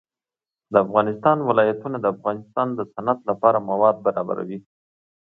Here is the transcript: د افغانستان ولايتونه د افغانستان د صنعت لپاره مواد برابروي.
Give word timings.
د 0.71 0.73
افغانستان 0.85 1.37
ولايتونه 1.49 1.97
د 1.99 2.05
افغانستان 2.15 2.67
د 2.77 2.79
صنعت 2.93 3.19
لپاره 3.29 3.65
مواد 3.69 3.95
برابروي. 4.05 4.59